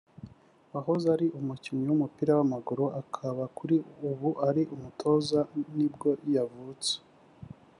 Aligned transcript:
wahoze 0.73 1.05
ari 1.15 1.27
umukinnyi 1.39 1.83
w’umupira 1.89 2.31
w’amaguru 2.37 2.83
akaba 3.01 3.43
kuri 3.57 3.75
ubu 4.09 4.29
ari 4.47 4.61
umutoza 4.75 5.39
nibwo 5.75 6.09
yavutse 6.35 6.93